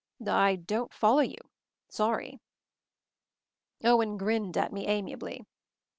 ""I 0.27 0.55
don't 0.55 0.91
follow 0.91 1.19
you— 1.19 1.37
sorry." 1.87 2.39
Owen 3.83 4.17
grinned 4.17 4.57
at 4.57 4.73
me 4.73 4.87
amiably. 4.87 5.45